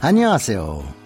[0.00, 0.97] 안녕하세요.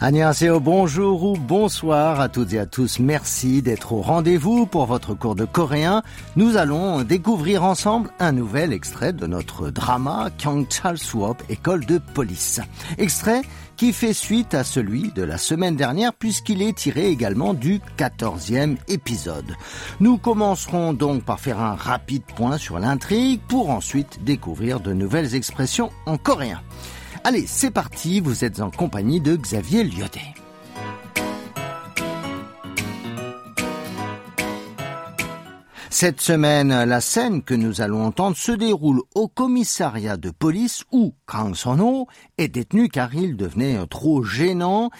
[0.00, 3.00] Annyeonghaseyo, bonjour ou bonsoir à toutes et à tous.
[3.00, 6.04] Merci d'être au rendez-vous pour votre cours de coréen.
[6.36, 12.60] Nous allons découvrir ensemble un nouvel extrait de notre drama Kyongchal Suop, école de police.
[12.96, 13.42] Extrait
[13.76, 18.76] qui fait suite à celui de la semaine dernière puisqu'il est tiré également du 14e
[18.86, 19.56] épisode.
[19.98, 25.34] Nous commencerons donc par faire un rapide point sur l'intrigue pour ensuite découvrir de nouvelles
[25.34, 26.60] expressions en coréen.
[27.30, 30.22] Allez, c'est parti, vous êtes en compagnie de Xavier Lyoté.
[35.90, 41.12] Cette semaine, la scène que nous allons entendre se déroule au commissariat de police où
[41.26, 42.06] Kang Son-ho
[42.38, 44.90] est détenu car il devenait trop gênant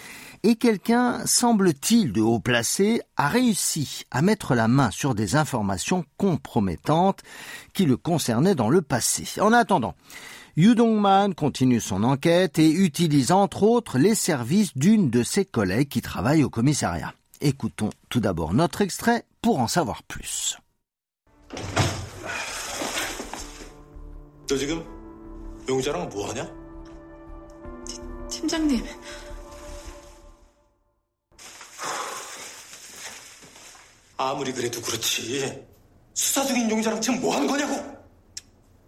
[0.43, 6.05] et quelqu'un, semble-t-il de haut placé, a réussi à mettre la main sur des informations
[6.17, 7.21] compromettantes
[7.73, 9.41] qui le concernaient dans le passé.
[9.41, 9.95] En attendant,
[10.58, 15.88] Yu Dongman continue son enquête et utilise entre autres les services d'une de ses collègues
[15.88, 17.14] qui travaille au commissariat.
[17.40, 20.56] Écoutons tout d'abord notre extrait pour en savoir plus.
[24.46, 24.84] 너 지금
[25.68, 26.46] 용자랑 뭐 하냐?
[28.28, 28.84] 팀장님,
[34.16, 35.66] 아무리 그래도 그렇지.
[36.12, 37.74] 수사 중인 용자랑 지금 뭐 하는 거냐고?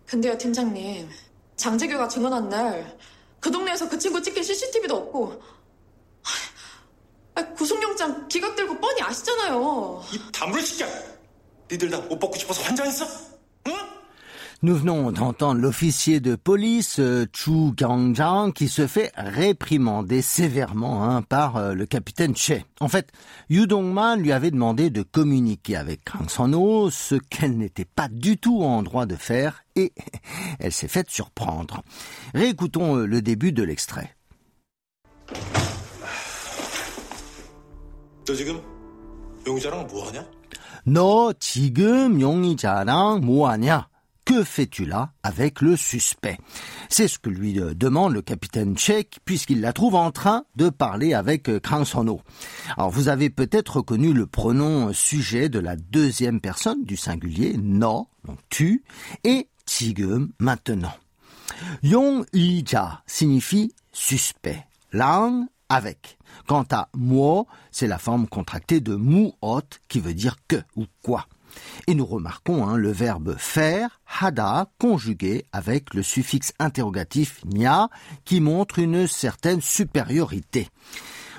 [0.06, 1.08] 근데요, 팀장님.
[1.61, 2.97] 장재규가 증언한 날,
[3.39, 5.41] 그 동네에서 그 친구 찍힌 CCTV도 없고,
[7.35, 10.03] 아, 구속영장 기각들고 뻔히 아시잖아요.
[10.11, 10.87] 이 다물어 시켜.
[11.71, 13.30] 니들 다옷 벗고 싶어서 환장했어?
[14.62, 14.68] 응?
[14.68, 21.22] Nous venons d'entendre l'officier de police euh, Chu Gangjang qui se fait réprimander sévèrement hein,
[21.22, 22.62] par euh, le capitaine Che.
[22.80, 23.10] En fait,
[23.48, 28.38] Yu Dongman lui avait demandé de communiquer avec Kang Son-ho, ce qu'elle n'était pas du
[28.38, 29.92] tout en droit de faire, et
[30.58, 31.82] elle s'est faite surprendre.
[32.34, 34.12] Réécoutons euh, le début de l'extrait.
[38.26, 38.60] 너 지금
[39.46, 40.26] 용자랑 뭐 하냐?
[40.84, 43.88] 너 지금 용의자랑 뭐하냐?
[44.31, 46.37] Que fais-tu là avec le suspect?
[46.87, 50.69] C'est ce que lui euh, demande le capitaine tchèque puisqu'il la trouve en train de
[50.69, 52.21] parler avec euh, Kransono.
[52.77, 57.57] Alors vous avez peut-être reconnu le pronom euh, sujet de la deuxième personne du singulier,
[57.57, 58.85] no, donc tu,
[59.25, 60.93] et tigum, maintenant.
[61.83, 64.65] Yong Ija signifie suspect.
[64.93, 66.17] Lang avec.
[66.47, 69.35] Quant à moi, c'est la forme contractée de muot
[69.89, 71.27] qui veut dire que ou quoi.
[71.86, 77.88] Et nous remarquons hein, le verbe faire, hada, conjugué avec le suffixe interrogatif nya,
[78.24, 80.68] qui montre une certaine supériorité.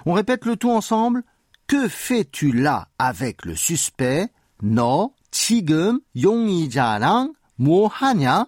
[0.06, 1.24] On répète le tout ensemble.
[1.68, 4.30] Que fais-tu là avec le suspect?
[4.64, 8.48] No, 지금 용의자랑 뭐 하냐?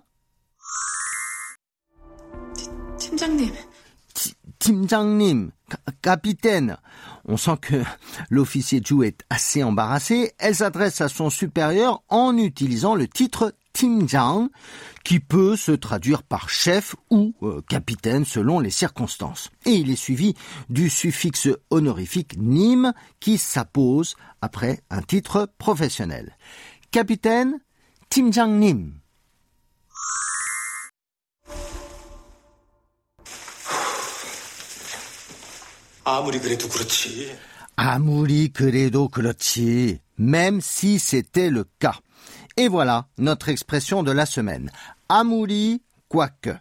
[2.98, 3.54] 팀장님,
[4.14, 6.78] Ti- 팀장님, ca- capitaine.
[7.27, 7.83] On sent que
[8.31, 10.33] l'officier Zhu est assez embarrassé.
[10.39, 14.49] Elle s'adresse à son supérieur en utilisant le titre Tingzhang,
[15.05, 19.51] qui peut se traduire par chef ou euh, capitaine selon les circonstances.
[19.67, 20.35] Et il est suivi
[20.71, 26.37] du suffixe honorifique Nim qui s'appose après un titre professionnel.
[26.93, 27.59] Capitaine
[28.11, 29.04] Timjang Nim.
[36.04, 37.36] 아무리 그래도 그렇지.
[37.76, 42.00] 아무리 그래도 그렇지, même si c'était le cas.
[42.58, 44.70] Et voilà notre expression de la semaine.
[45.08, 46.56] 아무리 quoique.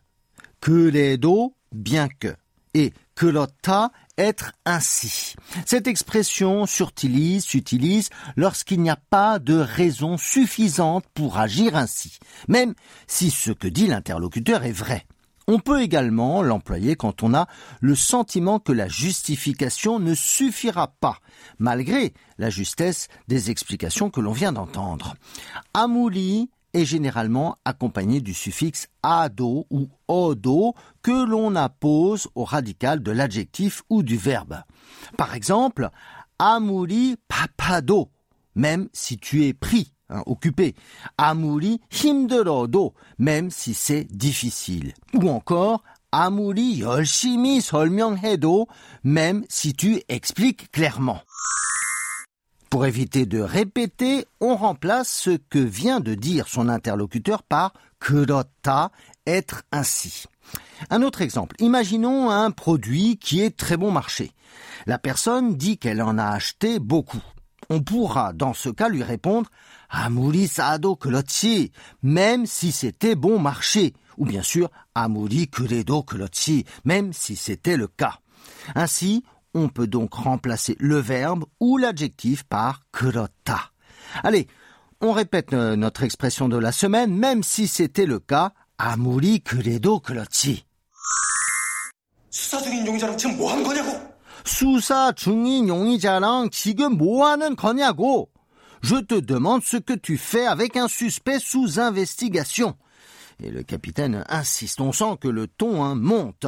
[0.60, 2.34] 그래도 bien que.
[2.74, 5.34] Et 그렇다 être ainsi.
[5.64, 12.74] Cette expression s'utilise, s'utilise lorsqu'il n'y a pas de raison suffisante pour agir ainsi, même
[13.06, 15.06] si ce que dit l'interlocuteur est vrai.
[15.47, 17.47] On peut également l'employer quand on a
[17.81, 21.17] le sentiment que la justification ne suffira pas,
[21.59, 25.15] malgré la justesse des explications que l'on vient d'entendre.
[25.73, 33.11] Amouli est généralement accompagné du suffixe ado ou odo que l'on appose au radical de
[33.11, 34.63] l'adjectif ou du verbe.
[35.17, 35.89] Par exemple,
[36.39, 38.09] amouli papado,
[38.55, 40.74] même si tu es pris, hein, occupé.
[41.16, 44.92] 아무리 힘들어도, même si c'est difficile.
[45.14, 48.66] Ou encore, 아무리 열심히 설명해도,
[49.04, 51.20] même si tu expliques clairement.
[52.70, 58.90] Pour éviter de répéter, on remplace ce que vient de dire son interlocuteur par 그렇다,
[59.26, 60.24] être ainsi.
[60.90, 61.56] Un autre exemple.
[61.60, 64.32] Imaginons un produit qui est très bon marché.
[64.86, 67.22] La personne dit qu'elle en a acheté beaucoup.
[67.72, 69.50] on pourra dans ce cas lui répondre
[69.90, 71.72] Amuri Sado Klochi,
[72.02, 77.88] même si c'était bon marché, ou bien sûr Amuri Kuredo Klochi, même si c'était le
[77.88, 78.18] cas.
[78.74, 79.24] Ainsi,
[79.54, 83.70] on peut donc remplacer le verbe ou l'adjectif par kurota.
[84.22, 84.46] Allez,
[85.00, 88.52] on répète euh, notre expression de la semaine, même si c'était le cas.
[88.80, 90.64] Amuri kuredo 그렇지.
[92.30, 94.11] 수사 중인 용의자랑 지금 뭐 하는 거냐고!
[94.44, 98.28] 수사 중인 용의자랑 지금 뭐 하는 거냐고.
[98.80, 102.76] Je te demande ce que tu fais avec un suspect sous investigation.
[103.40, 106.46] Et le capitaine insiste, on sent que le ton hein, monte.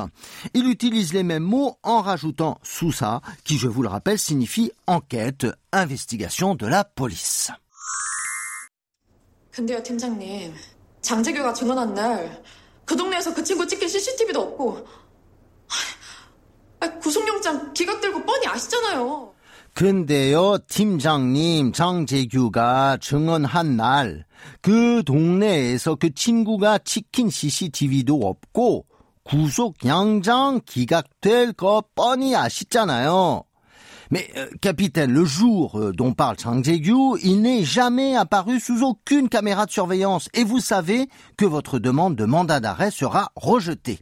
[0.55, 5.47] Il utilise les mêmes mots en rajoutant Sousa, qui, je vous le rappelle, signifie enquête,
[5.73, 7.53] investigation de la police.
[9.53, 10.55] 근데요, 팀장님.
[11.01, 12.43] 장재규가 증언한 날,
[12.85, 14.87] 그 동네에서 그 친구 찍힌 CCTV도 없고,
[16.81, 19.32] 아, 구속 영장 기각 들고 뻔히 아시잖아요.
[19.76, 24.26] 근데요, 팀장님, 장재규가 증언한 날,
[24.62, 28.86] 그 동네에서 그 친구가 찍힌 CCTV도 없고,
[29.24, 33.44] 구속 영장 기각될 거 뻔히 아시잖아요.
[34.12, 38.84] Mais, euh, capitaine, le jour euh, dont parle Chang Jae-gyu, il n'est jamais apparu sous
[38.84, 44.00] aucune caméra de surveillance et vous savez que votre demande de mandat d'arrêt sera rejetée.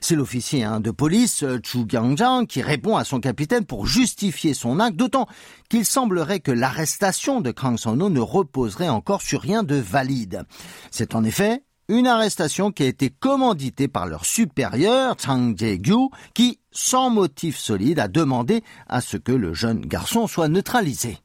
[0.00, 4.54] C'est l'officier hein, de police euh, Chu Gyang-jang qui répond à son capitaine pour justifier
[4.54, 5.26] son acte, d'autant
[5.68, 10.44] qu'il semblerait que l'arrestation de Kang Son-ho ne reposerait encore sur rien de valide.
[10.90, 16.58] C'est en effet une arrestation qui a été commanditée par leur supérieur, Chang Jae-gyu, qui,
[16.72, 21.18] sans motif solide, a demandé à ce que le jeune garçon soit neutralisé.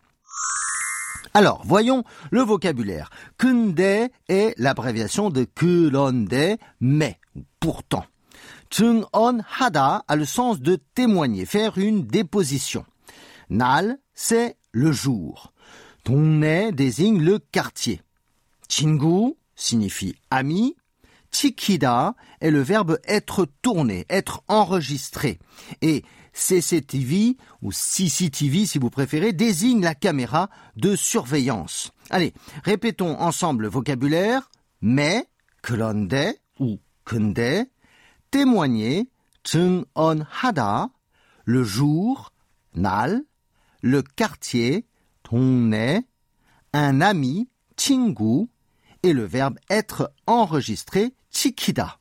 [1.34, 3.10] Alors, voyons le vocabulaire.
[3.38, 7.18] Kunde est l'abréviation de Kulonde, mais,
[7.60, 8.06] pourtant.
[9.14, 12.86] On hada a le sens de témoigner, faire une déposition.
[13.50, 15.54] Nal, c'est le jour.
[16.04, 18.02] Tonne désigne le quartier.
[18.70, 20.76] Chingu signifie ami.
[21.32, 25.40] Chikida est le verbe être tourné, être enregistré.
[25.82, 31.92] Et CCTV ou CCTV si vous préférez désigne la caméra de surveillance.
[32.10, 32.34] Allez,
[32.64, 34.50] répétons ensemble le vocabulaire
[34.82, 35.28] mais,
[35.62, 37.68] klonde ou kunde,
[38.31, 39.09] témoigner,
[40.43, 40.91] hada,
[41.45, 42.33] le jour,
[42.75, 43.23] nal,
[43.83, 44.87] le quartier,
[45.23, 46.07] 동네,
[46.73, 48.49] un ami, 친구,
[49.03, 51.99] et le verbe être enregistré, chikida.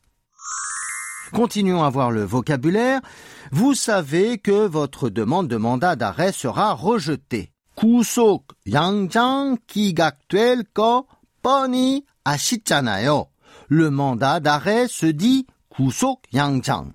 [1.32, 3.00] Continuons à voir le vocabulaire.
[3.52, 7.52] Vous savez que votre demande de mandat d'arrêt sera rejetée.
[7.76, 11.06] 구속 양장 기각될 거
[11.42, 13.26] 뻔히 아시잖아요.
[13.68, 16.92] Le mandat d'arrêt se dit 구속 양장.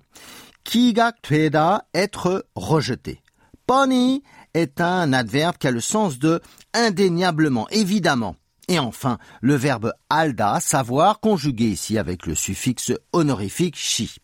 [0.64, 3.20] 기각되다 être rejeté.
[3.66, 4.22] 뻔히
[4.54, 6.40] est un adverbe qui a le sens de
[6.74, 8.36] indéniablement, évidemment.
[8.68, 14.16] Et enfin, le verbe alda, savoir, conjugué ici avec le suffixe honorifique chi.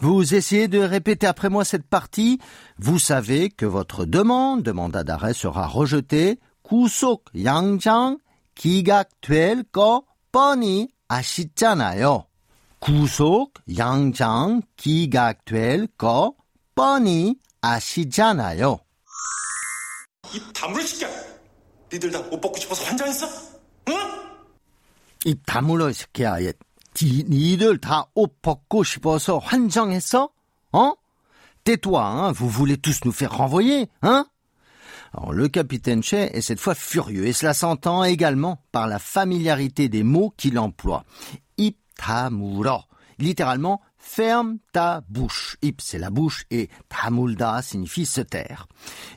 [0.00, 2.38] Vous essayez de répéter après moi cette partie.
[2.78, 6.38] Vous savez que votre demande de mandat d'arrêt sera rejetée.
[6.62, 8.18] 구속 양장
[8.54, 12.26] 기각될 거 뻔히 아시잖아요.
[12.82, 16.34] 구속 양장 기각될 거
[16.74, 18.78] 뻔히 아시잖아요.
[20.34, 21.06] 이 다물어 시켜!
[21.92, 23.26] 니들 다 옷 벗고 싶어서 환장했어?
[25.24, 26.42] 입 다물어 이 새끼야.
[26.42, 26.52] 얘,
[27.02, 30.30] 니들 다 옷 벗고 싶어서 환장했어?
[30.74, 30.94] Hein
[31.64, 34.26] Tais-toi, hein, vous voulez tous nous faire renvoyer, hein
[35.12, 39.88] Alors, le capitaine Che est cette fois furieux, et cela s'entend également par la familiarité
[39.88, 41.04] des mots qu'il emploie.
[41.93, 42.81] Ip tamuro,
[43.19, 45.57] littéralement ferme ta bouche.
[45.61, 48.67] Ip c'est la bouche et tamulda signifie se taire.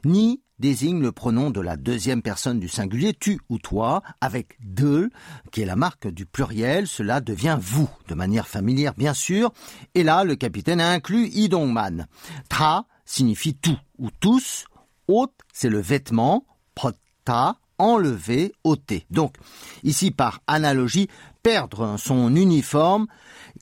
[0.04, 5.10] Ni désigne le pronom de la deuxième personne du singulier, tu ou toi, avec de,
[5.52, 9.52] qui est la marque du pluriel, cela devient vous, de manière familière bien sûr,
[9.94, 12.06] et là le capitaine a inclus idongman.
[12.48, 14.64] Ta signifie tout ou tous,
[15.08, 19.05] ôte c'est le vêtement, potta, enlever, ôter.
[19.09, 19.35] Donc,
[19.83, 21.07] ici par analogie,
[21.43, 23.07] perdre son uniforme,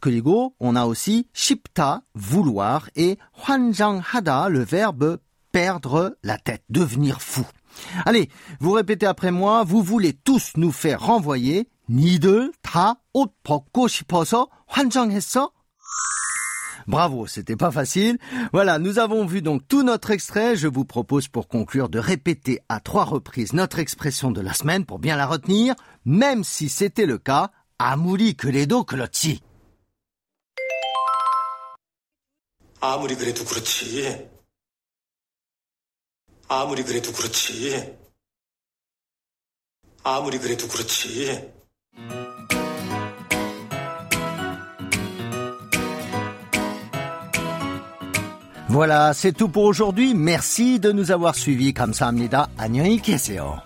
[0.01, 3.17] 그리고 on a aussi shipta, vouloir, et
[3.47, 5.19] hada, le verbe
[5.51, 7.45] perdre la tête, devenir fou.
[8.05, 11.67] Allez, vous répétez après moi, vous voulez tous nous faire renvoyer.
[11.89, 15.51] 니들 다옷 벗고 싶어서 환장했어?
[16.87, 18.17] Bravo, c'était pas facile.
[18.51, 20.55] Voilà, nous avons vu donc tout notre extrait.
[20.55, 24.85] Je vous propose pour conclure de répéter à trois reprises notre expression de la semaine
[24.85, 29.41] pour bien la retenir, même si c'était le cas, 아무리 그래도 그렇지.
[32.81, 34.29] 아무리 그래도 그렇지.
[36.47, 37.95] 아무리 그래도 그렇지.
[40.03, 41.51] 아무리 그래도 그렇지.
[48.69, 50.13] Voilà, c'est tout pour aujourd'hui.
[50.13, 51.73] Merci de nous avoir suivis.
[51.73, 52.49] 감사합니다.
[52.57, 53.61] 안녕히 계세요.